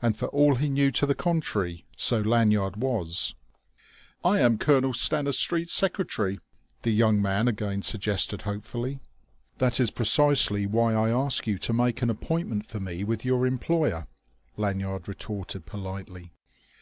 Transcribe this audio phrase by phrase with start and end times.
[0.00, 3.34] And for all he knew to the contrary, so Lanyard was.
[4.24, 6.40] "I am Colonel Stanistreet's secretary,"
[6.80, 9.00] the young man again suggested hopefully.
[9.58, 13.46] "That is precisely why I ask you to make an appointment for me with your
[13.46, 14.06] employer,"
[14.56, 16.32] Lanyard retorted politely.